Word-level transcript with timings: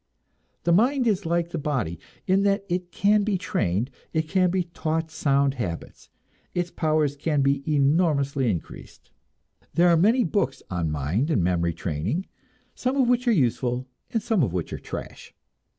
The 0.63 0.71
mind 0.73 1.05
is 1.05 1.27
like 1.27 1.51
the 1.51 1.59
body 1.59 1.99
in 2.25 2.41
that 2.41 2.65
it 2.67 2.91
can 2.91 3.23
be 3.23 3.37
trained, 3.37 3.91
it 4.13 4.23
can 4.27 4.49
be 4.49 4.63
taught 4.63 5.11
sound 5.11 5.53
habits, 5.53 6.09
its 6.55 6.71
powers 6.71 7.15
can 7.15 7.43
be 7.43 7.61
enormously 7.71 8.49
increased. 8.49 9.11
There 9.75 9.89
are 9.89 9.97
many 9.97 10.23
books 10.23 10.63
on 10.71 10.89
mind 10.89 11.29
and 11.29 11.43
memory 11.43 11.75
training, 11.75 12.25
some 12.73 12.97
of 12.97 13.09
which 13.09 13.27
are 13.27 13.31
useful, 13.31 13.87
and 14.11 14.23
some 14.23 14.41
of 14.41 14.53
which 14.53 14.73
are 14.73 14.79
trash. 14.79 15.35